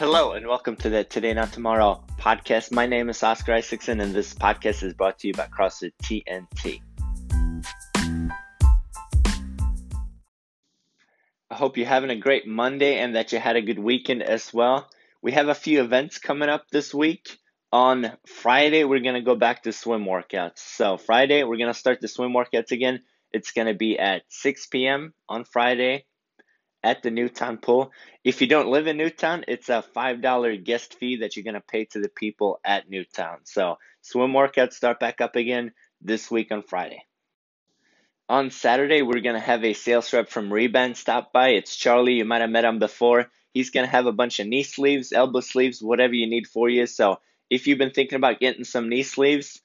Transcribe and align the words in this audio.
Hello 0.00 0.32
and 0.32 0.46
welcome 0.46 0.76
to 0.76 0.88
the 0.88 1.04
Today 1.04 1.34
Not 1.34 1.52
Tomorrow 1.52 2.02
podcast. 2.18 2.72
My 2.72 2.86
name 2.86 3.10
is 3.10 3.22
Oscar 3.22 3.52
Isaacson 3.52 4.00
and 4.00 4.14
this 4.14 4.32
podcast 4.32 4.82
is 4.82 4.94
brought 4.94 5.18
to 5.18 5.28
you 5.28 5.34
by 5.34 5.46
CrossFit 5.46 5.92
TNT. 6.02 6.80
I 11.50 11.54
hope 11.54 11.76
you're 11.76 11.86
having 11.86 12.08
a 12.08 12.16
great 12.16 12.46
Monday 12.46 12.96
and 12.96 13.14
that 13.14 13.34
you 13.34 13.38
had 13.38 13.56
a 13.56 13.60
good 13.60 13.78
weekend 13.78 14.22
as 14.22 14.54
well. 14.54 14.88
We 15.20 15.32
have 15.32 15.48
a 15.48 15.54
few 15.54 15.82
events 15.82 16.16
coming 16.16 16.48
up 16.48 16.64
this 16.72 16.94
week. 16.94 17.36
On 17.70 18.10
Friday, 18.24 18.84
we're 18.84 19.00
going 19.00 19.16
to 19.16 19.20
go 19.20 19.34
back 19.34 19.64
to 19.64 19.72
swim 19.72 20.06
workouts. 20.06 20.60
So, 20.60 20.96
Friday, 20.96 21.44
we're 21.44 21.58
going 21.58 21.74
to 21.74 21.78
start 21.78 22.00
the 22.00 22.08
swim 22.08 22.32
workouts 22.32 22.72
again. 22.72 23.02
It's 23.32 23.52
going 23.52 23.66
to 23.66 23.74
be 23.74 23.98
at 23.98 24.22
6 24.30 24.66
p.m. 24.68 25.12
on 25.28 25.44
Friday 25.44 26.06
at 26.82 27.02
the 27.02 27.10
Newtown 27.10 27.58
pool. 27.58 27.92
If 28.24 28.40
you 28.40 28.46
don't 28.46 28.70
live 28.70 28.86
in 28.86 28.96
Newtown, 28.96 29.44
it's 29.48 29.68
a 29.68 29.84
$5 29.94 30.64
guest 30.64 30.94
fee 30.94 31.16
that 31.16 31.36
you're 31.36 31.44
going 31.44 31.54
to 31.54 31.60
pay 31.60 31.84
to 31.86 32.00
the 32.00 32.08
people 32.08 32.60
at 32.64 32.88
Newtown. 32.88 33.38
So, 33.44 33.78
swim 34.00 34.32
workouts 34.32 34.74
start 34.74 35.00
back 35.00 35.20
up 35.20 35.36
again 35.36 35.72
this 36.00 36.30
week 36.30 36.50
on 36.52 36.62
Friday. 36.62 37.04
On 38.28 38.50
Saturday, 38.50 39.02
we're 39.02 39.20
going 39.20 39.34
to 39.34 39.40
have 39.40 39.64
a 39.64 39.72
sales 39.72 40.12
rep 40.12 40.28
from 40.28 40.50
Rehband 40.50 40.96
stop 40.96 41.32
by. 41.32 41.50
It's 41.50 41.76
Charlie. 41.76 42.14
You 42.14 42.24
might 42.24 42.42
have 42.42 42.50
met 42.50 42.64
him 42.64 42.78
before. 42.78 43.30
He's 43.52 43.70
going 43.70 43.84
to 43.84 43.90
have 43.90 44.06
a 44.06 44.12
bunch 44.12 44.38
of 44.38 44.46
knee 44.46 44.62
sleeves, 44.62 45.12
elbow 45.12 45.40
sleeves, 45.40 45.82
whatever 45.82 46.14
you 46.14 46.28
need 46.28 46.46
for 46.46 46.68
you. 46.68 46.86
So, 46.86 47.18
if 47.50 47.66
you've 47.66 47.78
been 47.78 47.90
thinking 47.90 48.16
about 48.16 48.38
getting 48.38 48.64
some 48.64 48.88
knee 48.88 49.02
sleeves, 49.02 49.60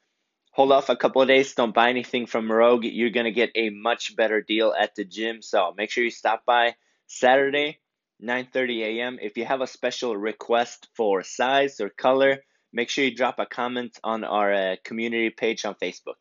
hold 0.51 0.71
off 0.71 0.89
a 0.89 0.95
couple 0.95 1.21
of 1.21 1.27
days. 1.27 1.53
Don't 1.53 1.75
buy 1.75 1.89
anything 1.89 2.25
from 2.25 2.51
Rogue. 2.51 2.85
You're 2.85 3.11
going 3.11 3.25
to 3.25 3.31
get 3.31 3.51
a 3.55 3.70
much 3.70 4.15
better 4.15 4.41
deal 4.41 4.73
at 4.77 4.95
the 4.95 5.05
gym. 5.05 5.43
So 5.43 5.73
make 5.77 5.91
sure 5.91 6.03
you 6.03 6.09
stop 6.09 6.45
by 6.45 6.75
Saturday, 7.07 7.79
9:30 8.21 8.81
a.m. 8.81 9.20
If 9.21 9.37
you 9.37 9.45
have 9.45 9.61
a 9.61 9.67
special 9.67 10.17
request 10.17 10.87
for 10.95 11.23
size 11.23 11.79
or 11.79 11.89
color, 11.89 12.43
make 12.73 12.89
sure 12.89 13.05
you 13.05 13.15
drop 13.15 13.39
a 13.39 13.45
comment 13.45 13.99
on 14.03 14.23
our 14.23 14.53
uh, 14.53 14.75
community 14.84 15.29
page 15.29 15.65
on 15.65 15.75
Facebook. 15.75 16.20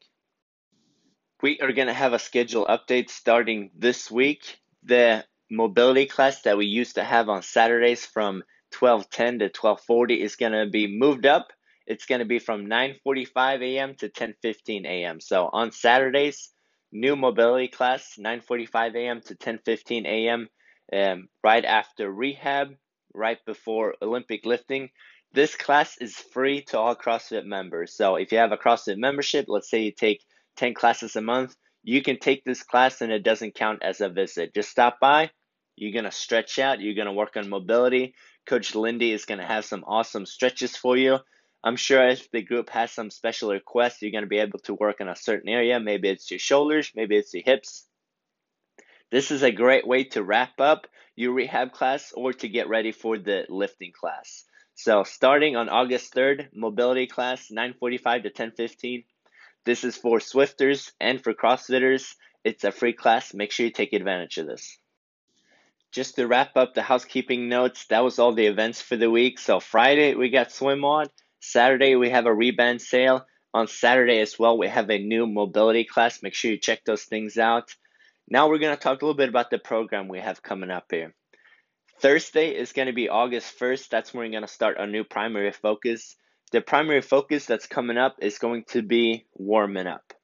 We 1.43 1.61
are 1.61 1.73
going 1.73 1.89
to 1.89 1.95
have 1.95 2.13
a 2.13 2.19
schedule 2.19 2.67
update 2.67 3.11
starting 3.11 3.71
this 3.77 4.11
week. 4.11 4.59
The 4.83 5.25
mobility 5.51 6.07
class 6.07 6.43
that 6.43 6.57
we 6.57 6.67
used 6.67 6.97
to 6.97 7.05
have 7.05 7.29
on 7.29 7.43
Saturdays 7.43 8.07
from 8.07 8.43
12:10 8.73 9.39
to 9.41 9.49
12:40 9.51 10.19
is 10.19 10.37
going 10.37 10.53
to 10.53 10.71
be 10.71 10.87
moved 10.87 11.27
up. 11.27 11.53
It's 11.87 12.07
going 12.07 12.21
to 12.21 12.25
be 12.25 12.39
from 12.39 12.67
9:45 12.67 13.63
a.m. 13.63 13.95
to 13.97 14.09
10:15 14.09 14.87
a.m. 14.87 15.21
So 15.21 15.49
on 15.53 15.71
Saturdays, 15.71 16.51
new 16.93 17.17
mobility 17.17 17.69
class 17.69 18.17
9:45 18.19 18.97
a.m. 18.97 19.21
to 19.23 19.35
10:15 19.35 20.07
a.m. 20.07 20.49
Um, 20.93 21.29
right 21.43 21.65
after 21.65 22.11
rehab, 22.11 22.75
right 23.15 23.39
before 23.47 23.95
Olympic 24.03 24.45
lifting. 24.45 24.91
This 25.33 25.57
class 25.57 25.97
is 25.99 26.15
free 26.15 26.63
to 26.69 26.79
all 26.79 26.95
CrossFit 26.95 27.45
members. 27.45 27.97
So 27.97 28.17
if 28.17 28.33
you 28.33 28.39
have 28.39 28.53
a 28.53 28.57
CrossFit 28.57 28.99
membership, 28.99 29.47
let's 29.49 29.71
say 29.71 29.83
you 29.83 29.93
take 29.93 30.23
10 30.57 30.75
classes 30.75 31.17
a 31.17 31.21
month, 31.21 31.57
you 31.83 32.03
can 32.03 32.19
take 32.19 32.45
this 32.45 32.63
class 32.63 33.01
and 33.01 33.13
it 33.13 33.25
doesn't 33.25 33.55
count 33.55 33.83
as 33.83 34.01
a 34.01 34.09
visit. 34.09 34.55
Just 34.55 34.71
stop 34.71 35.01
by. 35.01 35.31
You're 35.77 35.93
going 35.93 36.05
to 36.05 36.13
stretch 36.13 36.59
out. 36.59 36.81
You're 36.81 36.95
going 36.95 37.07
to 37.07 37.13
work 37.13 37.37
on 37.37 37.49
mobility. 37.49 38.15
Coach 38.47 38.75
Lindy 38.75 39.13
is 39.13 39.25
going 39.25 39.41
to 39.41 39.47
have 39.47 39.65
some 39.65 39.85
awesome 39.87 40.27
stretches 40.27 40.77
for 40.77 40.97
you. 40.97 41.19
I'm 41.65 41.77
sure 41.77 42.07
if 42.07 42.31
the 42.31 42.43
group 42.43 42.69
has 42.71 42.93
some 42.93 43.11
special 43.11 43.51
requests, 43.51 44.03
you're 44.03 44.13
going 44.13 44.25
to 44.25 44.29
be 44.29 44.39
able 44.39 44.59
to 44.61 44.75
work 44.75 45.01
in 45.01 45.09
a 45.09 45.17
certain 45.17 45.49
area. 45.49 45.81
Maybe 45.81 46.11
it's 46.11 46.31
your 46.31 46.39
shoulders, 46.39 46.93
maybe 46.95 47.17
it's 47.17 47.33
your 47.33 47.43
hips. 47.45 47.87
This 49.11 49.31
is 49.31 49.43
a 49.43 49.53
great 49.53 49.87
way 49.87 50.05
to 50.05 50.23
wrap 50.23 50.61
up 50.61 50.87
your 51.17 51.33
rehab 51.33 51.73
class 51.73 52.13
or 52.17 52.33
to 52.33 52.49
get 52.49 52.69
ready 52.69 52.93
for 52.93 53.19
the 53.19 53.47
lifting 53.49 53.93
class. 53.93 54.45
So 54.75 55.05
starting 55.05 55.57
on 55.57 55.69
August 55.69 56.15
3rd, 56.15 56.49
mobility 56.53 57.07
class 57.07 57.51
9:45 57.51 58.25
to 58.25 58.31
10:15. 58.31 59.05
This 59.65 59.85
is 59.85 59.97
for 59.97 60.21
Swifters 60.21 60.93
and 61.01 61.23
for 61.23 61.33
CrossFitters. 61.33 62.15
It's 62.43 62.65
a 62.65 62.73
free 62.73 62.93
class. 62.93 63.33
Make 63.33 63.53
sure 63.53 63.67
you 63.67 63.73
take 63.73 63.93
advantage 63.93 64.39
of 64.39 64.47
this 64.47 64.79
just 65.95 66.17
to 66.17 66.27
wrap 66.27 66.57
up 66.57 66.75
the 66.75 66.83
housekeeping 66.83 67.49
notes, 67.49 67.87
that 67.87 68.03
was 68.03 68.19
all 68.19 68.35
the 68.35 68.47
events 68.47 68.83
for 68.83 68.97
the 68.97 69.09
week. 69.09 69.39
So 69.39 69.61
Friday 69.61 70.15
we 70.17 70.29
got 70.29 70.49
SwimWOD. 70.49 71.07
Saturday 71.41 71.95
we 71.95 72.11
have 72.11 72.27
a 72.27 72.31
Rehband 72.31 72.81
sale. 72.81 73.25
On 73.55 73.69
Saturday 73.69 74.19
as 74.19 74.37
well, 74.37 74.59
we 74.59 74.67
have 74.67 74.91
a 74.91 74.99
new 74.99 75.29
mobility 75.29 75.85
class. 75.85 76.21
Make 76.21 76.35
sure 76.35 76.51
you 76.51 76.59
check 76.59 76.85
those 76.85 77.05
things 77.05 77.39
out. 77.39 77.73
Now 78.29 78.49
we're 78.49 78.59
going 78.59 78.75
to 78.75 78.83
talk 78.83 79.03
a 79.03 79.05
little 79.05 79.17
bit 79.17 79.29
about 79.29 79.51
the 79.51 79.59
program 79.59 80.09
we 80.09 80.21
have 80.21 80.43
coming 80.43 80.71
up 80.71 80.87
here. 80.91 81.15
Thursday 82.01 82.51
is 82.51 82.73
going 82.73 82.87
to 82.87 82.95
be 82.95 83.09
August 83.09 83.59
1st. 83.59 83.89
That's 83.89 84.15
when 84.15 84.27
we're 84.27 84.33
going 84.33 84.47
to 84.47 84.53
start 84.53 84.79
our 84.79 84.87
new 84.87 85.05
primary 85.05 85.53
focus. 85.53 86.17
The 86.51 86.61
primary 86.61 87.03
focus 87.03 87.45
that's 87.47 87.67
coming 87.67 87.99
up 87.99 88.17
is 88.23 88.39
going 88.39 88.65
to 88.69 88.83
be 88.83 89.27
warming 89.35 89.87
up. 89.87 90.15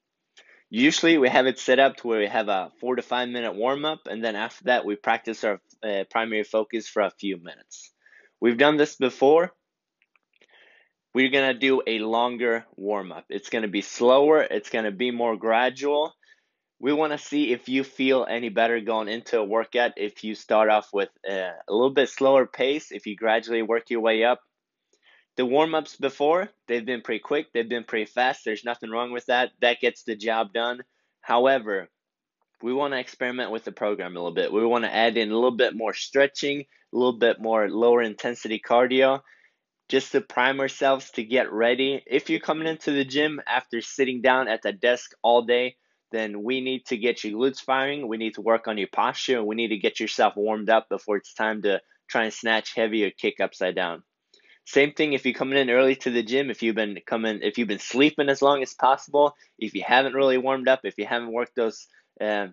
Usually 0.70 1.18
we 1.18 1.28
have 1.28 1.46
it 1.46 1.58
set 1.58 1.78
up 1.78 1.96
to 1.96 2.06
where 2.06 2.20
we 2.20 2.28
have 2.28 2.48
a 2.48 2.70
four 2.80 2.96
to 2.96 3.02
five 3.02 3.28
minute 3.28 3.54
warm 3.54 3.84
up, 3.84 4.00
and 4.06 4.24
then 4.24 4.36
after 4.36 4.64
that 4.64 4.84
we 4.84 4.94
practice 4.94 5.42
our 5.42 5.60
uh, 5.82 6.04
primary 6.10 6.44
focus 6.44 6.88
for 6.88 7.02
a 7.02 7.10
few 7.10 7.36
minutes. 7.36 7.92
We've 8.40 8.56
done 8.56 8.76
this 8.76 8.96
before. 8.96 9.52
We're 11.12 11.30
gonna 11.30 11.54
do 11.54 11.82
a 11.86 11.98
longer 11.98 12.64
warm 12.76 13.10
up. 13.10 13.24
It's 13.30 13.50
gonna 13.50 13.68
be 13.68 13.82
slower. 13.82 14.42
It's 14.42 14.70
gonna 14.70 14.92
be 14.92 15.10
more 15.10 15.36
gradual. 15.36 16.14
We 16.80 16.94
want 16.94 17.12
to 17.12 17.18
see 17.18 17.52
if 17.52 17.68
you 17.68 17.84
feel 17.84 18.26
any 18.28 18.48
better 18.48 18.80
going 18.80 19.08
into 19.08 19.38
a 19.38 19.44
workout 19.44 19.92
if 19.98 20.24
you 20.24 20.34
start 20.34 20.70
off 20.70 20.88
with 20.94 21.10
a, 21.28 21.50
a 21.68 21.72
little 21.72 21.90
bit 21.90 22.08
slower 22.08 22.46
pace, 22.46 22.90
if 22.90 23.06
you 23.06 23.16
gradually 23.16 23.60
work 23.60 23.90
your 23.90 24.00
way 24.00 24.24
up, 24.24 24.40
the 25.36 25.44
warm 25.44 25.74
ups 25.74 25.96
before, 25.96 26.48
they've 26.68 26.84
been 26.84 27.02
pretty 27.02 27.20
quick, 27.20 27.52
they've 27.52 27.68
been 27.68 27.84
pretty 27.84 28.06
fast. 28.06 28.44
There's 28.44 28.64
nothing 28.64 28.90
wrong 28.90 29.12
with 29.12 29.26
that. 29.26 29.50
That 29.60 29.80
gets 29.80 30.04
the 30.04 30.16
job 30.16 30.54
done. 30.54 30.80
However, 31.20 31.88
we 32.62 32.72
want 32.72 32.94
to 32.94 32.98
experiment 32.98 33.50
with 33.50 33.64
the 33.64 33.72
program 33.72 34.16
a 34.16 34.18
little 34.18 34.34
bit. 34.34 34.52
We 34.52 34.64
want 34.64 34.84
to 34.84 34.94
add 34.94 35.16
in 35.16 35.30
a 35.30 35.34
little 35.34 35.56
bit 35.56 35.76
more 35.76 35.94
stretching, 35.94 36.60
a 36.60 36.96
little 36.96 37.18
bit 37.18 37.40
more 37.40 37.70
lower 37.70 38.02
intensity 38.02 38.58
cardio, 38.58 39.20
just 39.90 40.12
to 40.12 40.20
prime 40.20 40.60
ourselves 40.60 41.10
to 41.12 41.24
get 41.24 41.52
ready. 41.52 42.02
If 42.06 42.30
you're 42.30 42.40
coming 42.40 42.68
into 42.68 42.90
the 42.90 43.04
gym 43.04 43.40
after 43.46 43.80
sitting 43.80 44.22
down 44.22 44.48
at 44.48 44.62
the 44.62 44.72
desk 44.72 45.12
all 45.22 45.42
day, 45.42 45.76
then 46.10 46.42
we 46.42 46.60
need 46.60 46.86
to 46.86 46.96
get 46.96 47.22
your 47.22 47.38
glutes 47.38 47.60
firing. 47.60 48.08
We 48.08 48.16
need 48.16 48.34
to 48.34 48.42
work 48.42 48.68
on 48.68 48.78
your 48.78 48.88
posture. 48.92 49.42
We 49.42 49.56
need 49.56 49.68
to 49.68 49.78
get 49.78 50.00
yourself 50.00 50.34
warmed 50.36 50.70
up 50.70 50.88
before 50.88 51.16
it's 51.16 51.34
time 51.34 51.62
to 51.62 51.80
try 52.08 52.24
and 52.24 52.32
snatch 52.32 52.74
heavy 52.74 53.04
or 53.04 53.10
kick 53.10 53.40
upside 53.40 53.74
down. 53.74 54.02
Same 54.66 54.92
thing 54.92 55.12
if 55.12 55.24
you're 55.24 55.34
coming 55.34 55.58
in 55.58 55.70
early 55.70 55.96
to 55.96 56.10
the 56.10 56.22
gym, 56.22 56.50
if 56.50 56.62
you've 56.62 56.76
been 56.76 56.98
coming, 57.06 57.40
if 57.42 57.58
you've 57.58 57.68
been 57.68 57.78
sleeping 57.78 58.28
as 58.28 58.42
long 58.42 58.62
as 58.62 58.74
possible, 58.74 59.34
if 59.58 59.74
you 59.74 59.82
haven't 59.84 60.14
really 60.14 60.38
warmed 60.38 60.68
up, 60.68 60.80
if 60.84 60.94
you 60.98 61.06
haven't 61.06 61.32
worked 61.32 61.56
those 61.56 61.86
uh, 62.20 62.48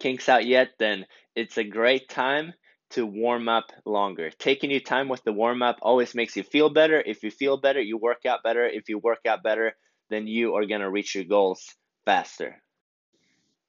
kinks 0.00 0.28
out 0.28 0.46
yet, 0.46 0.70
then 0.78 1.06
it's 1.36 1.58
a 1.58 1.64
great 1.64 2.08
time 2.08 2.54
to 2.90 3.04
warm 3.04 3.48
up 3.48 3.70
longer. 3.84 4.30
Taking 4.30 4.70
your 4.70 4.80
time 4.80 5.08
with 5.08 5.22
the 5.24 5.32
warm 5.32 5.62
up 5.62 5.78
always 5.82 6.14
makes 6.14 6.36
you 6.36 6.42
feel 6.42 6.70
better. 6.70 7.00
If 7.00 7.22
you 7.22 7.30
feel 7.30 7.58
better, 7.58 7.80
you 7.80 7.98
work 7.98 8.24
out 8.26 8.42
better. 8.42 8.66
If 8.66 8.88
you 8.88 8.98
work 8.98 9.20
out 9.26 9.42
better, 9.42 9.74
then 10.10 10.26
you 10.26 10.54
are 10.54 10.66
going 10.66 10.80
to 10.80 10.90
reach 10.90 11.14
your 11.14 11.24
goals 11.24 11.62
faster. 12.04 12.62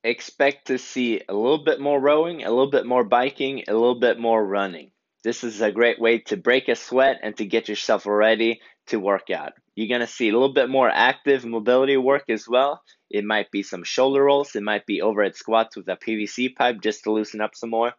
Expect 0.03 0.67
to 0.67 0.77
see 0.77 1.21
a 1.27 1.33
little 1.33 1.63
bit 1.65 1.81
more 1.81 1.99
rowing, 1.99 2.45
a 2.45 2.49
little 2.49 2.71
bit 2.71 2.85
more 2.85 3.03
biking, 3.03 3.65
a 3.67 3.73
little 3.73 3.99
bit 3.99 4.17
more 4.17 4.45
running. 4.45 4.91
This 5.25 5.43
is 5.43 5.59
a 5.59 5.73
great 5.73 5.99
way 5.99 6.19
to 6.19 6.37
break 6.37 6.69
a 6.69 6.75
sweat 6.75 7.19
and 7.21 7.35
to 7.35 7.45
get 7.45 7.67
yourself 7.67 8.05
ready 8.05 8.61
to 8.87 8.97
work 8.97 9.29
out. 9.29 9.53
You're 9.75 9.89
going 9.89 9.99
to 9.99 10.07
see 10.07 10.29
a 10.29 10.31
little 10.31 10.53
bit 10.53 10.69
more 10.69 10.89
active 10.89 11.43
mobility 11.43 11.97
work 11.97 12.29
as 12.29 12.47
well. 12.47 12.81
It 13.09 13.25
might 13.25 13.51
be 13.51 13.61
some 13.61 13.83
shoulder 13.83 14.23
rolls, 14.23 14.55
it 14.55 14.63
might 14.63 14.85
be 14.85 15.01
overhead 15.01 15.35
squats 15.35 15.75
with 15.75 15.89
a 15.89 15.97
PVC 15.97 16.55
pipe 16.55 16.79
just 16.81 17.03
to 17.03 17.11
loosen 17.11 17.41
up 17.41 17.53
some 17.53 17.71
more. 17.71 17.91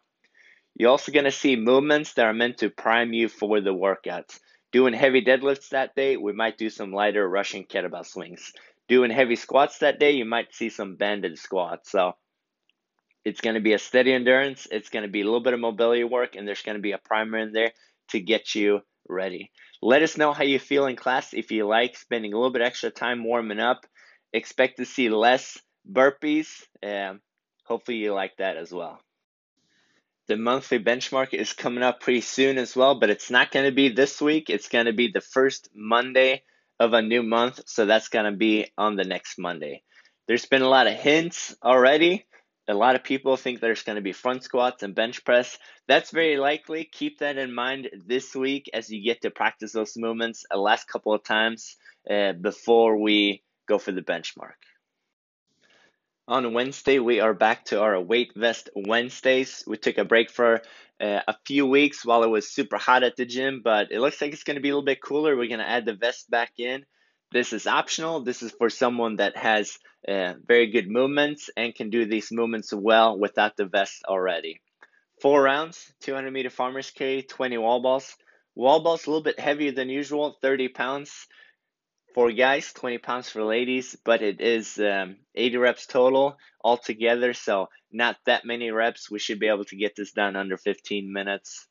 You're 0.75 0.89
also 0.89 1.11
going 1.11 1.25
to 1.25 1.31
see 1.31 1.55
movements 1.55 2.13
that 2.13 2.25
are 2.25 2.33
meant 2.33 2.57
to 2.59 2.71
prime 2.71 3.13
you 3.13 3.29
for 3.29 3.61
the 3.61 3.75
workouts. 3.75 4.39
Doing 4.71 4.93
heavy 4.93 5.21
deadlifts 5.21 5.69
that 5.69 5.95
day, 5.95 6.17
we 6.17 6.33
might 6.33 6.57
do 6.57 6.71
some 6.71 6.93
lighter 6.93 7.29
Russian 7.29 7.65
kettlebell 7.65 8.07
swings. 8.07 8.53
Doing 8.91 9.09
heavy 9.09 9.37
squats 9.37 9.77
that 9.77 10.01
day, 10.01 10.11
you 10.11 10.25
might 10.25 10.53
see 10.53 10.67
some 10.67 10.97
banded 10.97 11.39
squats. 11.39 11.89
So 11.89 12.11
it's 13.23 13.39
going 13.39 13.53
to 13.53 13.61
be 13.61 13.71
a 13.71 13.79
steady 13.79 14.11
endurance. 14.11 14.67
It's 14.69 14.89
going 14.89 15.03
to 15.03 15.09
be 15.09 15.21
a 15.21 15.23
little 15.23 15.39
bit 15.39 15.53
of 15.53 15.61
mobility 15.61 16.03
work, 16.03 16.35
and 16.35 16.45
there's 16.45 16.61
going 16.61 16.75
to 16.75 16.81
be 16.81 16.91
a 16.91 16.97
primer 16.97 17.37
in 17.37 17.53
there 17.53 17.71
to 18.09 18.19
get 18.19 18.53
you 18.53 18.81
ready. 19.07 19.49
Let 19.81 20.01
us 20.01 20.17
know 20.17 20.33
how 20.33 20.43
you 20.43 20.59
feel 20.59 20.87
in 20.87 20.97
class. 20.97 21.33
If 21.33 21.51
you 21.51 21.65
like 21.65 21.95
spending 21.95 22.33
a 22.33 22.35
little 22.35 22.51
bit 22.51 22.63
extra 22.63 22.91
time 22.91 23.23
warming 23.23 23.61
up, 23.61 23.85
expect 24.33 24.75
to 24.79 24.85
see 24.85 25.07
less 25.07 25.57
burpees. 25.89 26.49
Um, 26.83 27.21
hopefully, 27.63 27.95
you 27.95 28.13
like 28.13 28.35
that 28.39 28.57
as 28.57 28.73
well. 28.73 28.99
The 30.27 30.35
monthly 30.35 30.79
benchmark 30.79 31.33
is 31.33 31.53
coming 31.53 31.81
up 31.81 32.01
pretty 32.01 32.19
soon 32.19 32.57
as 32.57 32.75
well, 32.75 32.99
but 32.99 33.09
it's 33.09 33.31
not 33.31 33.51
going 33.51 33.67
to 33.67 33.73
be 33.73 33.87
this 33.87 34.19
week. 34.19 34.49
It's 34.49 34.67
going 34.67 34.87
to 34.87 34.93
be 34.93 35.07
the 35.13 35.21
first 35.21 35.69
Monday 35.73 36.43
of 36.81 36.93
a 36.93 37.01
new 37.01 37.23
month, 37.23 37.61
so 37.67 37.85
that's 37.85 38.09
going 38.09 38.25
to 38.31 38.37
be 38.37 38.71
on 38.77 38.97
the 38.97 39.05
next 39.05 39.37
Monday. 39.39 39.83
There's 40.27 40.47
been 40.47 40.63
a 40.63 40.69
lot 40.69 40.87
of 40.87 40.93
hints 40.95 41.55
already 41.63 42.25
A 42.67 42.73
lot 42.73 42.95
of 42.95 43.03
people 43.03 43.37
think 43.37 43.59
there's 43.59 43.83
going 43.83 43.97
to 43.97 44.01
be 44.01 44.13
front 44.13 44.43
squats 44.43 44.83
and 44.83 44.95
bench 44.95 45.25
press. 45.25 45.59
That's 45.87 46.11
very 46.11 46.37
likely. 46.37 46.85
Keep 46.85 47.19
that 47.19 47.37
in 47.37 47.53
mind 47.53 47.89
this 48.07 48.35
week 48.35 48.69
as 48.73 48.89
you 48.89 49.03
get 49.03 49.21
to 49.23 49.31
practice 49.31 49.73
those 49.73 49.97
movements 49.97 50.45
a 50.51 50.57
last 50.57 50.87
couple 50.87 51.13
of 51.13 51.23
times 51.23 51.77
uh, 52.09 52.33
before 52.33 52.97
we 52.97 53.43
go 53.67 53.77
for 53.77 53.91
the 53.91 54.01
benchmark. 54.01 54.59
On 56.31 56.53
Wednesday, 56.53 56.97
we 56.97 57.19
are 57.19 57.33
back 57.33 57.65
to 57.65 57.81
our 57.81 57.99
weight 57.99 58.31
vest 58.37 58.69
Wednesdays. 58.73 59.65
We 59.67 59.75
took 59.75 59.97
a 59.97 60.05
break 60.05 60.31
for 60.31 60.61
uh, 61.01 61.19
a 61.27 61.35
few 61.45 61.65
weeks 61.65 62.05
while 62.05 62.23
it 62.23 62.29
was 62.29 62.49
super 62.49 62.77
hot 62.77 63.03
at 63.03 63.17
the 63.17 63.25
gym, 63.25 63.59
but 63.61 63.91
it 63.91 63.99
looks 63.99 64.21
like 64.21 64.31
it's 64.31 64.45
going 64.45 64.55
to 64.55 64.61
be 64.61 64.69
a 64.69 64.71
little 64.71 64.85
bit 64.85 65.01
cooler. 65.01 65.35
We're 65.35 65.49
going 65.49 65.59
to 65.59 65.67
add 65.67 65.83
the 65.83 65.93
vest 65.93 66.31
back 66.31 66.53
in. 66.57 66.85
This 67.33 67.51
is 67.51 67.67
optional. 67.67 68.21
This 68.21 68.43
is 68.43 68.53
for 68.53 68.69
someone 68.69 69.17
that 69.17 69.35
has 69.35 69.77
uh, 70.07 70.35
very 70.47 70.67
good 70.67 70.89
movements 70.89 71.49
and 71.57 71.75
can 71.75 71.89
do 71.89 72.05
these 72.05 72.31
movements 72.31 72.71
well 72.71 73.19
without 73.19 73.57
the 73.57 73.65
vest 73.65 74.05
already. 74.07 74.61
Four 75.19 75.43
rounds, 75.43 75.91
200 75.99 76.31
meter 76.31 76.49
farmer's 76.49 76.91
carry, 76.91 77.23
20 77.23 77.57
wall 77.57 77.81
balls. 77.81 78.15
Wall 78.55 78.81
balls 78.81 79.05
a 79.05 79.09
little 79.09 79.21
bit 79.21 79.37
heavier 79.37 79.73
than 79.73 79.89
usual, 79.89 80.37
30 80.41 80.69
pounds 80.69 81.27
for 82.13 82.31
guys, 82.31 82.73
20 82.73 82.97
pounds 82.97 83.29
for 83.29 83.43
ladies, 83.43 83.95
but 84.03 84.21
it 84.21 84.41
is 84.41 84.77
um, 84.79 85.17
80 85.35 85.57
reps 85.57 85.87
total 85.87 86.37
altogether, 86.63 87.33
so 87.33 87.69
not 87.91 88.17
that 88.25 88.45
many 88.45 88.71
reps. 88.71 89.09
We 89.09 89.19
should 89.19 89.39
be 89.39 89.47
able 89.47 89.65
to 89.65 89.75
get 89.75 89.95
this 89.95 90.11
done 90.11 90.35
under 90.35 90.57
15 90.57 91.11
minutes. 91.11 91.67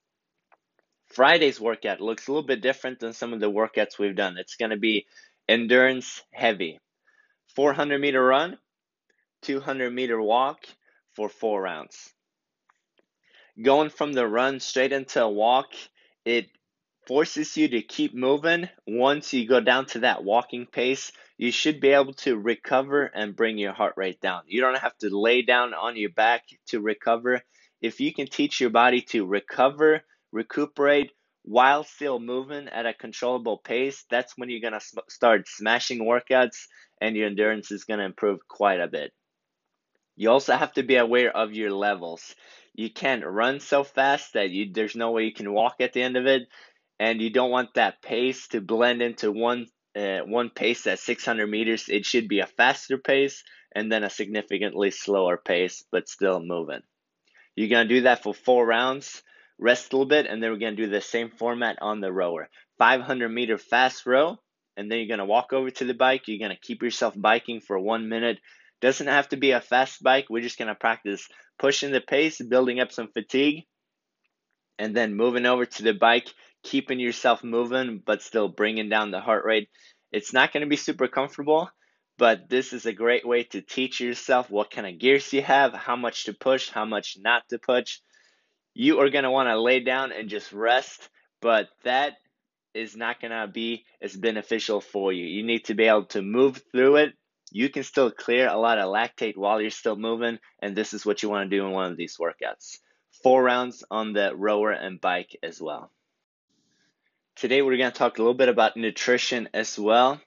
Friday's 1.07 1.61
workout 1.61 2.01
looks 2.01 2.29
a 2.29 2.31
little 2.31 2.47
bit 2.47 2.63
different 2.63 3.01
than 3.01 3.13
some 3.13 3.33
of 3.33 3.41
the 3.41 3.51
workouts 3.51 3.99
we've 3.99 4.17
done. 4.17 4.39
It's 4.39 4.57
going 4.57 4.71
to 4.71 4.77
be 4.77 5.07
endurance 5.49 6.23
heavy 6.33 6.79
400 7.57 8.01
meter 8.01 8.25
run, 8.25 8.59
200 9.43 9.93
meter 9.93 10.21
walk 10.21 10.65
for 11.13 11.29
four 11.29 11.63
rounds. 11.63 12.13
Going 13.61 13.91
from 13.91 14.13
the 14.13 14.27
run 14.27 14.61
straight 14.61 14.93
into 14.93 15.23
a 15.23 15.29
walk, 15.29 15.73
it 16.25 16.47
forces 17.07 17.57
you 17.57 17.69
to 17.69 17.83
keep 17.83 18.15
moving. 18.15 18.69
Once 18.87 19.33
you 19.33 19.47
go 19.47 19.61
down 19.61 19.87
to 19.87 20.01
that 20.01 20.25
walking 20.25 20.67
pace, 20.67 21.13
you 21.39 21.51
should 21.51 21.81
be 21.81 21.89
able 21.89 22.15
to 22.15 22.39
recover 22.39 23.05
and 23.05 23.37
bring 23.37 23.59
your 23.59 23.73
heart 23.73 23.95
rate 23.97 24.21
down. 24.21 24.43
You 24.47 24.61
don't 24.61 24.79
have 24.79 24.97
to 24.99 25.09
lay 25.09 25.43
down 25.43 25.75
on 25.75 25.97
your 25.97 26.11
back 26.11 26.45
to 26.69 26.81
recover. 26.81 27.41
If 27.81 28.01
you 28.01 28.13
can 28.13 28.27
teach 28.27 28.61
your 28.61 28.71
body 28.71 29.03
to 29.11 29.27
recover, 29.27 30.03
recuperate 30.33 31.13
while 31.43 31.85
still 31.85 32.21
moving 32.21 32.69
at 32.69 32.87
a 32.87 32.93
controllable 32.93 33.59
pace, 33.59 34.05
that's 34.11 34.35
when 34.37 34.51
you're 34.51 34.61
going 34.61 34.75
to 34.75 34.81
sm- 34.81 34.99
start 35.09 35.49
smashing 35.49 36.01
workouts 36.01 36.67
and 37.01 37.17
your 37.17 37.27
endurance 37.27 37.71
is 37.71 37.85
going 37.85 37.99
to 37.99 38.05
improve 38.05 38.41
quite 38.47 38.81
a 38.81 38.89
bit. 38.89 39.13
You 40.17 40.31
also 40.31 40.55
have 40.55 40.75
to 40.75 40.83
be 40.83 40.97
aware 40.97 41.35
of 41.35 41.55
your 41.55 41.71
levels. 41.71 42.35
You 42.75 42.91
can't 42.91 43.25
run 43.25 43.61
so 43.61 43.85
fast 43.85 44.35
that 44.35 44.51
you 44.51 44.71
there's 44.73 44.95
no 44.95 45.13
way 45.13 45.25
you 45.25 45.33
can 45.33 45.53
walk 45.53 45.77
at 45.81 45.95
the 45.95 46.03
end 46.03 46.17
of 46.17 46.27
it 46.27 46.47
and 47.01 47.23
you 47.23 47.31
don't 47.31 47.51
want 47.51 47.75
that 47.75 48.03
pace 48.03 48.47
to 48.49 48.61
blend 48.61 49.01
into 49.01 49.33
one 49.33 49.67
uh, 49.97 50.21
one 50.21 50.51
pace 50.51 50.87
at 50.87 51.01
600 51.01 51.47
meters. 51.49 51.89
It 51.89 52.05
should 52.07 52.29
be 52.29 52.41
a 52.41 52.47
faster 52.47 52.99
pace 52.99 53.43
and 53.75 53.91
then 53.91 54.05
a 54.05 54.11
significantly 54.11 54.91
slower 54.93 55.37
pace, 55.37 55.83
but 55.91 56.09
still 56.09 56.41
moving. 56.41 56.83
You're 57.57 57.71
gonna 57.71 57.89
do 57.89 58.03
that 58.03 58.23
for 58.23 58.35
four 58.35 58.67
rounds. 58.67 59.23
Rest 59.59 59.93
a 59.93 59.97
little 59.97 60.09
bit, 60.09 60.27
and 60.27 60.43
then 60.43 60.53
we're 60.53 60.59
gonna 60.59 60.77
do 60.77 60.89
the 60.89 61.01
same 61.01 61.31
format 61.31 61.79
on 61.81 62.01
the 62.01 62.13
rower. 62.13 62.49
500 62.79 63.29
meter 63.31 63.59
fast 63.59 64.07
row, 64.07 64.39
and 64.77 64.91
then 64.91 64.99
you're 64.99 65.09
gonna 65.09 65.27
walk 65.27 65.53
over 65.53 65.71
to 65.71 65.85
the 65.85 65.95
bike. 65.95 66.29
You're 66.29 66.39
gonna 66.39 66.59
keep 66.61 66.83
yourself 66.83 67.15
biking 67.17 67.61
for 67.61 67.79
one 67.79 68.09
minute. 68.11 68.39
Doesn't 68.83 69.07
have 69.07 69.29
to 69.31 69.37
be 69.37 69.53
a 69.53 69.61
fast 69.61 70.03
bike. 70.03 70.27
We're 70.29 70.43
just 70.43 70.59
gonna 70.59 70.75
practice 70.75 71.27
pushing 71.59 71.93
the 71.93 72.01
pace, 72.01 72.41
building 72.41 72.79
up 72.79 72.93
some 72.93 73.09
fatigue, 73.09 73.65
and 74.79 74.95
then 74.95 75.15
moving 75.15 75.47
over 75.47 75.65
to 75.65 75.83
the 75.83 75.93
bike 75.95 76.29
keeping 76.63 77.01
yourself 77.01 77.43
moving 77.43 78.03
but 78.05 78.23
still 78.23 78.49
bringing 78.49 78.89
down 78.89 79.11
the 79.11 79.21
heart 79.21 79.45
rate. 79.45 79.69
It's 80.13 80.33
not 80.33 80.53
going 80.53 80.63
to 80.63 80.69
be 80.69 80.77
super 80.77 81.09
comfortable, 81.09 81.71
but 82.19 82.49
this 82.49 82.73
is 82.73 82.87
a 82.87 82.93
great 82.93 83.27
way 83.27 83.45
to 83.45 83.63
teach 83.63 84.01
yourself 84.01 84.51
what 84.51 84.71
kind 84.71 84.87
of 84.87 84.99
gears 84.99 85.33
you 85.33 85.43
have, 85.43 85.73
how 85.73 85.97
much 85.97 86.25
to 86.25 86.35
push, 86.35 86.69
how 86.69 86.85
much 86.85 87.17
not 87.19 87.49
to 87.49 87.59
push. 87.59 87.99
You 88.75 89.01
are 89.01 89.11
going 89.11 89.25
to 89.25 89.31
want 89.31 89.49
to 89.49 89.61
lay 89.61 89.81
down 89.81 90.13
and 90.13 90.29
just 90.29 90.53
rest, 90.53 91.09
but 91.41 91.69
that 91.85 92.15
is 92.75 92.97
not 92.97 93.21
going 93.21 93.33
to 93.33 93.49
be 93.49 93.85
as 94.01 94.15
beneficial 94.15 94.81
for 94.81 95.13
you. 95.13 95.25
You 95.25 95.43
need 95.43 95.65
to 95.65 95.75
be 95.75 95.85
able 95.85 96.07
to 96.07 96.23
move 96.23 96.63
through 96.73 96.97
it. 96.97 97.15
You 97.53 97.69
can 97.69 97.83
still 97.83 98.11
clear 98.11 98.49
a 98.49 98.59
lot 98.59 98.79
of 98.79 98.93
lactate 98.93 99.37
while 99.37 99.61
you're 99.61 99.71
still 99.71 99.97
moving, 99.97 100.39
and 100.61 100.77
this 100.77 100.93
is 100.95 101.05
what 101.05 101.23
you 101.23 101.31
want 101.31 101.51
to 101.51 101.57
do 101.57 101.67
in 101.67 101.73
one 101.73 101.91
of 101.91 101.97
these 101.97 102.17
workouts. 102.19 102.79
Four 103.23 103.43
rounds 103.43 103.83
on 103.91 104.13
the 104.13 104.35
rower 104.37 104.71
and 104.71 105.01
bike 105.01 105.37
as 105.43 105.61
well. 105.61 105.91
Today 107.41 107.63
we're 107.63 107.79
going 107.79 107.91
to 107.91 107.99
talk 107.99 108.19
a 108.19 108.21
little 108.21 108.35
bit 108.35 108.51
about 108.51 108.77
nutrition 108.77 109.49
as 109.55 109.79
well. 109.79 110.21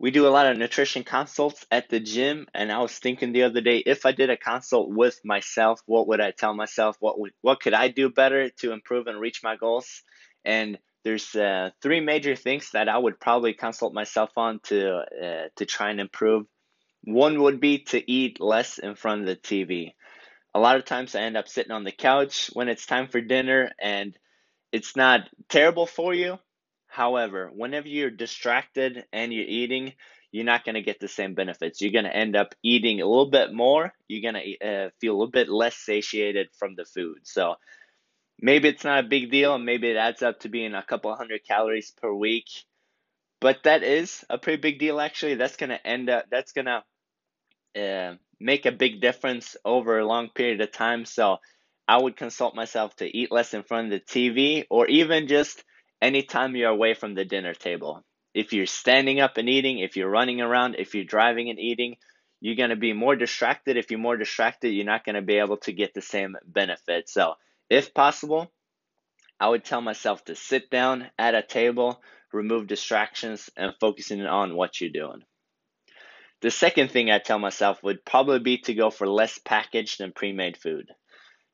We 0.00 0.10
do 0.10 0.26
a 0.26 0.34
lot 0.34 0.50
of 0.50 0.58
nutrition 0.58 1.04
consults 1.04 1.64
at 1.70 1.88
the 1.88 2.00
gym, 2.00 2.48
and 2.52 2.72
I 2.72 2.80
was 2.80 2.98
thinking 2.98 3.30
the 3.30 3.44
other 3.44 3.60
day 3.60 3.76
if 3.76 4.04
I 4.04 4.10
did 4.10 4.30
a 4.30 4.36
consult 4.36 4.90
with 4.90 5.20
myself, 5.24 5.80
what 5.86 6.08
would 6.08 6.20
I 6.20 6.32
tell 6.32 6.52
myself? 6.52 6.96
What 6.98 7.20
would, 7.20 7.30
what 7.40 7.60
could 7.60 7.72
I 7.72 7.86
do 7.86 8.10
better 8.10 8.50
to 8.62 8.72
improve 8.72 9.06
and 9.06 9.20
reach 9.20 9.44
my 9.44 9.54
goals? 9.54 10.02
And 10.44 10.76
there's 11.04 11.36
uh, 11.36 11.70
three 11.82 12.00
major 12.00 12.34
things 12.34 12.70
that 12.72 12.88
I 12.88 12.98
would 12.98 13.20
probably 13.20 13.54
consult 13.54 13.94
myself 13.94 14.30
on 14.36 14.58
to 14.64 15.04
uh, 15.22 15.48
to 15.54 15.66
try 15.66 15.90
and 15.90 16.00
improve. 16.00 16.46
One 17.04 17.40
would 17.42 17.60
be 17.60 17.84
to 17.90 18.10
eat 18.10 18.40
less 18.40 18.78
in 18.78 18.96
front 18.96 19.20
of 19.20 19.28
the 19.28 19.36
TV. 19.36 19.92
A 20.52 20.58
lot 20.58 20.74
of 20.74 20.84
times 20.84 21.14
I 21.14 21.20
end 21.20 21.36
up 21.36 21.46
sitting 21.46 21.70
on 21.70 21.84
the 21.84 21.92
couch 21.92 22.50
when 22.54 22.68
it's 22.68 22.86
time 22.86 23.06
for 23.06 23.20
dinner 23.20 23.70
and 23.80 24.18
it's 24.72 24.96
not 24.96 25.28
terrible 25.48 25.86
for 25.86 26.14
you. 26.14 26.38
However, 26.86 27.50
whenever 27.54 27.88
you're 27.88 28.10
distracted 28.10 29.04
and 29.12 29.32
you're 29.32 29.44
eating, 29.46 29.92
you're 30.32 30.44
not 30.44 30.64
going 30.64 30.74
to 30.74 30.82
get 30.82 31.00
the 31.00 31.08
same 31.08 31.34
benefits. 31.34 31.80
You're 31.80 31.92
going 31.92 32.04
to 32.04 32.16
end 32.16 32.36
up 32.36 32.54
eating 32.62 33.00
a 33.00 33.06
little 33.06 33.30
bit 33.30 33.52
more. 33.52 33.92
You're 34.08 34.32
going 34.32 34.42
to 34.42 34.66
uh, 34.66 34.90
feel 35.00 35.12
a 35.12 35.18
little 35.18 35.30
bit 35.30 35.48
less 35.48 35.76
satiated 35.76 36.48
from 36.58 36.74
the 36.76 36.84
food. 36.84 37.18
So 37.24 37.56
maybe 38.40 38.68
it's 38.68 38.84
not 38.84 39.04
a 39.04 39.08
big 39.08 39.30
deal, 39.30 39.54
and 39.54 39.64
maybe 39.64 39.90
it 39.90 39.96
adds 39.96 40.22
up 40.22 40.40
to 40.40 40.48
being 40.48 40.74
a 40.74 40.82
couple 40.82 41.14
hundred 41.14 41.46
calories 41.46 41.92
per 41.92 42.12
week. 42.12 42.48
But 43.40 43.62
that 43.64 43.82
is 43.82 44.24
a 44.28 44.38
pretty 44.38 44.60
big 44.60 44.78
deal, 44.78 45.00
actually. 45.00 45.36
That's 45.36 45.56
going 45.56 45.70
to 45.70 45.86
end 45.86 46.10
up, 46.10 46.26
that's 46.30 46.52
going 46.52 46.66
to 46.66 47.80
uh, 47.80 48.16
make 48.38 48.66
a 48.66 48.72
big 48.72 49.00
difference 49.00 49.56
over 49.64 49.98
a 49.98 50.06
long 50.06 50.28
period 50.28 50.60
of 50.60 50.72
time. 50.72 51.04
So 51.04 51.38
I 51.90 52.00
would 52.00 52.16
consult 52.16 52.54
myself 52.54 52.94
to 52.96 53.18
eat 53.18 53.32
less 53.32 53.52
in 53.52 53.64
front 53.64 53.92
of 53.92 53.98
the 53.98 54.06
TV 54.14 54.64
or 54.70 54.86
even 54.86 55.26
just 55.26 55.64
anytime 56.00 56.54
you're 56.54 56.70
away 56.70 56.94
from 56.94 57.14
the 57.14 57.24
dinner 57.24 57.52
table. 57.52 58.04
If 58.32 58.52
you're 58.52 58.66
standing 58.66 59.18
up 59.18 59.38
and 59.38 59.48
eating, 59.48 59.80
if 59.80 59.96
you're 59.96 60.08
running 60.08 60.40
around, 60.40 60.76
if 60.78 60.94
you're 60.94 61.02
driving 61.02 61.50
and 61.50 61.58
eating, 61.58 61.96
you're 62.40 62.54
going 62.54 62.70
to 62.70 62.76
be 62.76 62.92
more 62.92 63.16
distracted. 63.16 63.76
If 63.76 63.90
you're 63.90 63.98
more 63.98 64.16
distracted, 64.16 64.68
you're 64.68 64.84
not 64.84 65.04
going 65.04 65.16
to 65.16 65.22
be 65.22 65.38
able 65.38 65.56
to 65.56 65.72
get 65.72 65.92
the 65.92 66.00
same 66.00 66.36
benefit. 66.46 67.08
So, 67.08 67.34
if 67.68 67.92
possible, 67.92 68.52
I 69.40 69.48
would 69.48 69.64
tell 69.64 69.80
myself 69.80 70.24
to 70.26 70.36
sit 70.36 70.70
down 70.70 71.10
at 71.18 71.34
a 71.34 71.42
table, 71.42 72.00
remove 72.32 72.68
distractions, 72.68 73.50
and 73.56 73.74
focusing 73.80 74.24
on 74.24 74.54
what 74.54 74.80
you're 74.80 74.90
doing. 74.90 75.24
The 76.40 76.52
second 76.52 76.92
thing 76.92 77.10
I 77.10 77.18
tell 77.18 77.40
myself 77.40 77.82
would 77.82 78.04
probably 78.04 78.38
be 78.38 78.58
to 78.58 78.74
go 78.74 78.90
for 78.90 79.08
less 79.08 79.38
packaged 79.38 80.00
and 80.00 80.14
pre 80.14 80.32
made 80.32 80.56
food. 80.56 80.86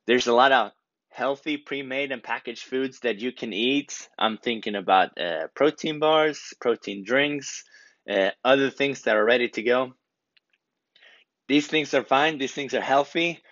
There's 0.07 0.27
a 0.29 0.35
lot 0.35 0.53
of 0.53 0.73
healthy 1.11 1.57
pre-made 1.57 2.13
and 2.13 2.23
packaged 2.23 2.65
foods 2.65 3.01
that 3.01 3.19
you 3.19 3.33
can 3.33 3.53
eat. 3.53 4.09
I'm 4.19 4.39
thinking 4.39 4.75
about 4.75 5.19
uh, 5.19 5.49
protein 5.55 5.99
bars, 5.99 6.55
protein 6.61 7.05
drinks, 7.05 7.65
uh, 8.09 8.31
other 8.45 8.71
things 8.71 9.03
that 9.03 9.17
are 9.17 9.25
ready 9.25 9.49
to 9.49 9.63
go. 9.63 9.95
These 11.49 11.67
things 11.69 11.95
are 11.95 12.05
fine. 12.05 12.39
These 12.39 12.53
things 12.53 12.75
are 12.75 12.81
healthy. 12.81 13.43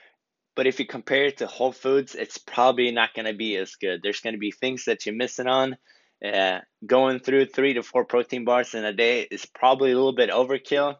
But 0.56 0.66
if 0.66 0.78
you 0.78 0.86
compare 0.86 1.24
it 1.24 1.38
to 1.38 1.46
whole 1.46 1.72
foods, 1.72 2.14
it's 2.14 2.38
probably 2.38 2.92
not 2.92 3.14
going 3.14 3.26
to 3.26 3.34
be 3.34 3.56
as 3.56 3.74
good. 3.76 4.00
There's 4.02 4.20
going 4.20 4.34
to 4.34 4.38
be 4.38 4.52
things 4.52 4.84
that 4.84 5.06
you're 5.06 5.14
missing 5.14 5.48
on. 5.48 5.76
Uh, 6.24 6.60
going 6.86 7.18
through 7.18 7.46
three 7.46 7.74
to 7.74 7.82
four 7.82 8.04
protein 8.04 8.44
bars 8.44 8.74
in 8.74 8.84
a 8.84 8.92
day 8.92 9.22
is 9.22 9.46
probably 9.46 9.90
a 9.90 9.96
little 9.96 10.14
bit 10.14 10.30
overkill. 10.30 10.96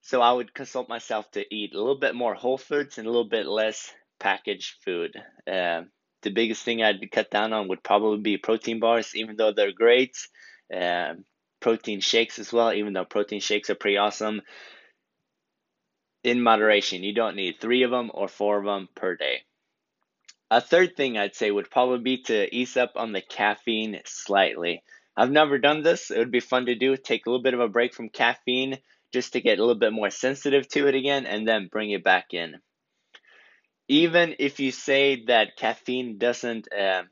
So 0.00 0.22
I 0.22 0.32
would 0.32 0.54
consult 0.54 0.88
myself 0.88 1.30
to 1.32 1.54
eat 1.54 1.74
a 1.74 1.78
little 1.78 1.98
bit 1.98 2.14
more 2.14 2.34
whole 2.34 2.58
foods 2.58 2.98
and 2.98 3.06
a 3.06 3.10
little 3.10 3.28
bit 3.28 3.46
less 3.46 3.92
packaged 4.20 4.76
food. 4.84 5.16
Uh, 5.50 5.82
the 6.22 6.30
biggest 6.30 6.62
thing 6.62 6.82
I'd 6.82 7.10
cut 7.10 7.30
down 7.30 7.52
on 7.52 7.68
would 7.68 7.82
probably 7.82 8.20
be 8.20 8.36
protein 8.36 8.78
bars, 8.78 9.16
even 9.16 9.36
though 9.36 9.52
they're 9.52 9.72
great. 9.72 10.16
Uh, 10.72 11.14
protein 11.60 12.00
shakes 12.00 12.38
as 12.38 12.52
well, 12.52 12.72
even 12.72 12.92
though 12.92 13.04
protein 13.04 13.40
shakes 13.40 13.70
are 13.70 13.74
pretty 13.74 13.96
awesome. 13.96 14.42
In 16.22 16.42
moderation, 16.42 17.02
you 17.02 17.14
don't 17.14 17.36
need 17.36 17.60
three 17.60 17.82
of 17.82 17.90
them 17.90 18.10
or 18.12 18.28
four 18.28 18.58
of 18.58 18.66
them 18.66 18.88
per 18.94 19.16
day. 19.16 19.42
A 20.50 20.60
third 20.60 20.96
thing 20.96 21.16
I'd 21.16 21.34
say 21.34 21.50
would 21.50 21.70
probably 21.70 22.00
be 22.00 22.22
to 22.24 22.54
ease 22.54 22.76
up 22.76 22.92
on 22.96 23.12
the 23.12 23.22
caffeine 23.22 24.00
slightly. 24.04 24.82
I've 25.16 25.30
never 25.30 25.58
done 25.58 25.82
this. 25.82 26.10
It 26.10 26.18
would 26.18 26.30
be 26.30 26.40
fun 26.40 26.66
to 26.66 26.74
do. 26.74 26.96
Take 26.96 27.26
a 27.26 27.30
little 27.30 27.42
bit 27.42 27.54
of 27.54 27.60
a 27.60 27.68
break 27.68 27.94
from 27.94 28.08
caffeine 28.10 28.78
just 29.12 29.32
to 29.32 29.40
get 29.40 29.58
a 29.58 29.62
little 29.62 29.78
bit 29.78 29.92
more 29.92 30.10
sensitive 30.10 30.68
to 30.68 30.88
it 30.88 30.94
again 30.94 31.26
and 31.26 31.46
then 31.46 31.68
bring 31.70 31.90
it 31.90 32.04
back 32.04 32.32
in. 32.32 32.60
Even 33.90 34.36
if 34.38 34.60
you 34.60 34.70
say 34.70 35.24
that 35.24 35.56
caffeine 35.56 36.16
doesn't 36.16 36.72
uh, 36.72 37.02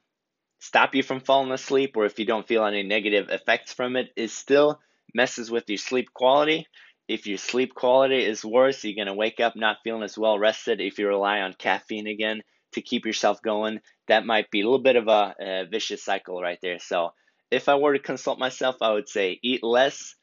stop 0.60 0.94
you 0.94 1.02
from 1.02 1.18
falling 1.18 1.50
asleep 1.50 1.96
or 1.96 2.04
if 2.04 2.20
you 2.20 2.24
don't 2.24 2.46
feel 2.46 2.64
any 2.64 2.84
negative 2.84 3.30
effects 3.30 3.72
from 3.72 3.96
it, 3.96 4.10
it 4.14 4.30
still 4.30 4.78
messes 5.12 5.50
with 5.50 5.68
your 5.68 5.76
sleep 5.76 6.14
quality. 6.14 6.68
If 7.08 7.26
your 7.26 7.36
sleep 7.36 7.74
quality 7.74 8.24
is 8.24 8.44
worse, 8.44 8.84
you're 8.84 8.94
going 8.94 9.08
to 9.08 9.14
wake 9.14 9.40
up 9.40 9.56
not 9.56 9.78
feeling 9.82 10.04
as 10.04 10.16
well 10.16 10.38
rested. 10.38 10.80
If 10.80 11.00
you 11.00 11.08
rely 11.08 11.40
on 11.40 11.52
caffeine 11.54 12.06
again 12.06 12.42
to 12.74 12.80
keep 12.80 13.06
yourself 13.06 13.42
going, 13.42 13.80
that 14.06 14.24
might 14.24 14.48
be 14.52 14.60
a 14.60 14.64
little 14.64 14.78
bit 14.78 14.94
of 14.94 15.08
a, 15.08 15.34
a 15.40 15.66
vicious 15.68 16.04
cycle 16.04 16.40
right 16.40 16.60
there. 16.62 16.78
So, 16.78 17.10
if 17.50 17.68
I 17.68 17.74
were 17.74 17.94
to 17.94 17.98
consult 17.98 18.38
myself, 18.38 18.76
I 18.82 18.92
would 18.92 19.08
say 19.08 19.40
eat 19.42 19.64
less 19.64 20.14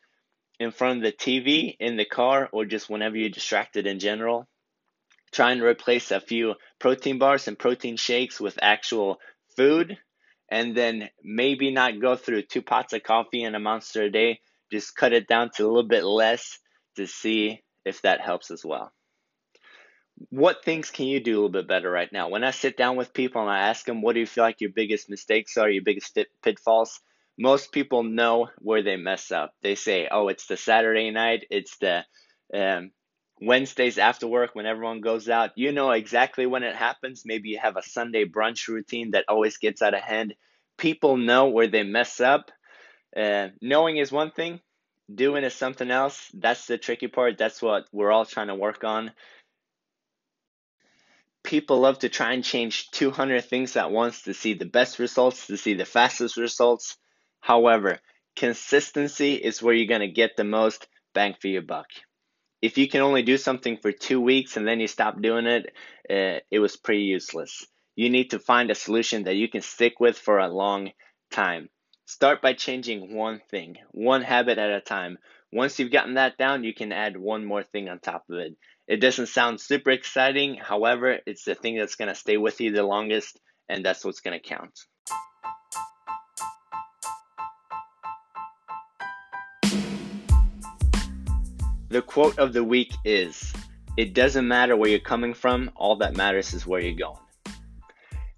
in 0.57 0.71
front 0.71 0.99
of 0.99 1.03
the 1.03 1.11
TV, 1.11 1.75
in 1.81 1.97
the 1.97 2.05
car, 2.05 2.47
or 2.53 2.63
just 2.63 2.89
whenever 2.89 3.17
you're 3.17 3.29
distracted 3.29 3.87
in 3.87 3.99
general. 3.99 4.47
Try 5.35 5.51
and 5.51 5.61
replace 5.61 6.11
a 6.11 6.21
few 6.21 6.55
protein 6.79 7.19
bars 7.19 7.49
and 7.49 7.59
protein 7.59 7.97
shakes 7.97 8.39
with 8.39 8.57
actual 8.61 9.17
food 9.57 9.97
and 10.49 10.77
then 10.77 11.09
maybe 11.21 11.71
not 11.71 11.99
go 11.99 12.15
through 12.15 12.43
two 12.43 12.61
pots 12.61 12.93
of 12.93 13.03
coffee 13.03 13.43
and 13.43 13.53
a 13.53 13.59
monster 13.59 14.03
a 14.03 14.09
day. 14.09 14.39
Just 14.71 14.95
cut 14.95 15.11
it 15.11 15.27
down 15.27 15.49
to 15.55 15.65
a 15.65 15.67
little 15.67 15.89
bit 15.89 16.05
less 16.05 16.57
to 16.95 17.05
see 17.05 17.61
if 17.83 18.01
that 18.03 18.21
helps 18.21 18.49
as 18.49 18.63
well. 18.63 18.93
What 20.29 20.63
things 20.63 20.89
can 20.89 21.07
you 21.07 21.19
do 21.19 21.33
a 21.33 21.35
little 21.35 21.49
bit 21.49 21.67
better 21.67 21.91
right 21.91 22.11
now? 22.13 22.29
When 22.29 22.45
I 22.45 22.51
sit 22.51 22.77
down 22.77 22.95
with 22.95 23.13
people 23.13 23.41
and 23.41 23.51
I 23.51 23.67
ask 23.67 23.85
them, 23.85 24.01
what 24.01 24.13
do 24.13 24.21
you 24.21 24.25
feel 24.25 24.45
like 24.45 24.61
your 24.61 24.71
biggest 24.73 25.09
mistakes 25.09 25.57
are, 25.57 25.69
your 25.69 25.83
biggest 25.83 26.17
pitfalls? 26.43 27.01
Most 27.37 27.73
people 27.73 28.03
know 28.03 28.47
where 28.59 28.83
they 28.83 28.95
mess 28.95 29.33
up. 29.33 29.53
They 29.61 29.75
say, 29.75 30.07
oh, 30.09 30.29
it's 30.29 30.47
the 30.47 30.55
Saturday 30.55 31.11
night, 31.11 31.45
it's 31.49 31.75
the 31.79 32.05
um, 32.53 32.91
Wednesdays 33.41 33.97
after 33.97 34.27
work 34.27 34.55
when 34.55 34.65
everyone 34.65 35.01
goes 35.01 35.27
out, 35.27 35.51
you 35.55 35.73
know 35.73 35.91
exactly 35.91 36.45
when 36.45 36.63
it 36.63 36.75
happens. 36.75 37.23
Maybe 37.25 37.49
you 37.49 37.59
have 37.59 37.75
a 37.75 37.83
Sunday 37.83 38.25
brunch 38.25 38.67
routine 38.67 39.11
that 39.11 39.25
always 39.27 39.57
gets 39.57 39.81
out 39.81 39.93
of 39.93 40.01
hand. 40.01 40.35
People 40.77 41.17
know 41.17 41.47
where 41.47 41.67
they 41.67 41.83
mess 41.83 42.21
up. 42.21 42.51
Uh, 43.15 43.49
knowing 43.61 43.97
is 43.97 44.11
one 44.11 44.31
thing, 44.31 44.61
doing 45.13 45.43
is 45.43 45.53
something 45.53 45.91
else. 45.91 46.29
That's 46.33 46.65
the 46.65 46.77
tricky 46.77 47.07
part. 47.07 47.37
That's 47.37 47.61
what 47.61 47.87
we're 47.91 48.11
all 48.11 48.25
trying 48.25 48.47
to 48.47 48.55
work 48.55 48.83
on. 48.83 49.11
People 51.43 51.79
love 51.79 51.99
to 51.99 52.09
try 52.09 52.33
and 52.33 52.43
change 52.43 52.89
200 52.91 53.45
things 53.45 53.75
at 53.75 53.91
once 53.91 54.23
to 54.23 54.33
see 54.33 54.53
the 54.53 54.65
best 54.65 54.97
results, 54.97 55.47
to 55.47 55.57
see 55.57 55.75
the 55.75 55.85
fastest 55.85 56.37
results. 56.37 56.97
However, 57.39 57.99
consistency 58.35 59.35
is 59.35 59.61
where 59.61 59.73
you're 59.73 59.87
going 59.87 60.01
to 60.01 60.07
get 60.07 60.37
the 60.37 60.43
most 60.43 60.87
bang 61.13 61.35
for 61.39 61.47
your 61.47 61.61
buck 61.61 61.87
if 62.65 62.79
you 62.79 62.87
can 62.87 63.01
only 63.01 63.21
do 63.21 63.37
something 63.37 63.77
for 63.77 63.91
two 63.91 64.19
weeks 64.19 64.57
and 64.57 64.67
then 64.67 64.79
you 64.79 64.87
stop 64.87 65.21
doing 65.21 65.45
it, 65.45 65.67
uh, 66.09 66.39
it 66.49 66.57
was 66.57 66.75
pretty 66.75 67.03
useless. 67.03 67.63
You 67.95 68.09
need 68.09 68.31
to 68.31 68.39
find 68.39 68.71
a 68.71 68.75
solution 68.75 69.25
that 69.25 69.35
you 69.35 69.47
can 69.47 69.61
stick 69.61 69.99
with 69.99 70.17
for 70.17 70.39
a 70.39 70.47
long 70.47 70.89
time. 71.29 71.69
Start 72.07 72.41
by 72.41 72.53
changing 72.53 73.15
one 73.15 73.39
thing, 73.51 73.77
one 73.91 74.23
habit 74.23 74.57
at 74.57 74.71
a 74.71 74.81
time. 74.81 75.19
Once 75.53 75.77
you've 75.77 75.91
gotten 75.91 76.15
that 76.15 76.39
down, 76.39 76.63
you 76.63 76.73
can 76.73 76.91
add 76.91 77.15
one 77.17 77.45
more 77.45 77.61
thing 77.61 77.87
on 77.87 77.99
top 77.99 78.23
of 78.31 78.39
it. 78.39 78.55
It 78.87 78.97
doesn't 78.97 79.27
sound 79.27 79.61
super 79.61 79.91
exciting, 79.91 80.55
however, 80.55 81.19
it's 81.27 81.45
the 81.45 81.53
thing 81.53 81.77
that's 81.77 81.95
going 81.95 82.09
to 82.09 82.15
stay 82.15 82.37
with 82.37 82.59
you 82.61 82.71
the 82.71 82.81
longest, 82.81 83.39
and 83.69 83.85
that's 83.85 84.03
what's 84.03 84.21
going 84.21 84.39
to 84.39 84.49
count. 84.49 84.79
The 91.89 92.01
quote 92.01 92.39
of 92.39 92.51
the 92.51 92.63
week 92.63 92.93
is 93.05 93.53
It 93.95 94.15
doesn't 94.15 94.47
matter 94.47 94.75
where 94.75 94.89
you're 94.89 94.99
coming 94.99 95.35
from, 95.35 95.69
all 95.75 95.95
that 95.97 96.17
matters 96.17 96.53
is 96.53 96.65
where 96.65 96.81
you're 96.81 96.95
going. 96.95 97.19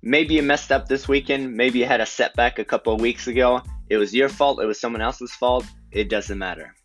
Maybe 0.01 0.33
you 0.33 0.43
messed 0.43 0.71
up 0.71 0.87
this 0.87 1.07
weekend, 1.07 1.53
maybe 1.53 1.79
you 1.79 1.85
had 1.85 2.01
a 2.01 2.05
setback 2.05 2.59
a 2.59 2.65
couple 2.65 2.93
of 2.93 2.99
weeks 2.99 3.27
ago. 3.27 3.61
It 3.89 3.97
was 3.97 4.13
your 4.13 4.27
fault, 4.27 4.61
it 4.61 4.65
was 4.65 4.79
someone 4.79 5.01
else's 5.01 5.31
fault. 5.31 5.65
It 5.91 6.09
doesn't 6.09 6.37
matter. 6.37 6.75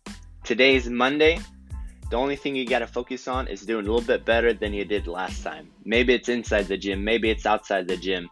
Today 0.45 0.75
is 0.75 0.89
Monday. 0.89 1.39
The 2.09 2.15
only 2.15 2.37
thing 2.37 2.55
you 2.55 2.65
got 2.65 2.79
to 2.79 2.87
focus 2.87 3.27
on 3.27 3.47
is 3.47 3.65
doing 3.65 3.85
a 3.85 3.91
little 3.91 4.07
bit 4.07 4.23
better 4.23 4.53
than 4.53 4.73
you 4.73 4.85
did 4.85 5.05
last 5.05 5.43
time. 5.43 5.69
Maybe 5.83 6.13
it's 6.13 6.29
inside 6.29 6.67
the 6.67 6.77
gym, 6.77 7.03
maybe 7.03 7.29
it's 7.29 7.45
outside 7.45 7.89
the 7.89 7.97
gym. 7.97 8.29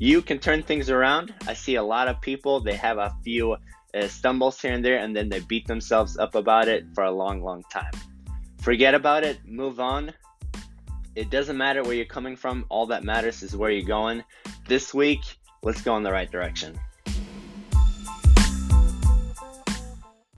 You 0.00 0.22
can 0.22 0.40
turn 0.40 0.64
things 0.64 0.90
around. 0.90 1.32
I 1.46 1.54
see 1.54 1.76
a 1.76 1.82
lot 1.82 2.08
of 2.08 2.20
people, 2.20 2.58
they 2.60 2.74
have 2.74 2.98
a 2.98 3.14
few 3.22 3.56
uh, 3.94 4.08
stumbles 4.08 4.60
here 4.60 4.72
and 4.72 4.84
there, 4.84 4.98
and 4.98 5.14
then 5.14 5.28
they 5.28 5.40
beat 5.40 5.66
themselves 5.66 6.16
up 6.18 6.34
about 6.34 6.68
it 6.68 6.84
for 6.94 7.04
a 7.04 7.10
long, 7.10 7.42
long 7.42 7.62
time. 7.70 7.92
Forget 8.60 8.94
about 8.94 9.24
it, 9.24 9.38
move 9.46 9.80
on. 9.80 10.12
It 11.14 11.30
doesn't 11.30 11.56
matter 11.56 11.82
where 11.82 11.94
you're 11.94 12.04
coming 12.06 12.36
from, 12.36 12.64
all 12.68 12.86
that 12.86 13.04
matters 13.04 13.42
is 13.42 13.56
where 13.56 13.70
you're 13.70 13.86
going. 13.86 14.24
This 14.66 14.92
week, 14.92 15.20
let's 15.62 15.82
go 15.82 15.96
in 15.96 16.02
the 16.02 16.10
right 16.10 16.30
direction. 16.30 16.78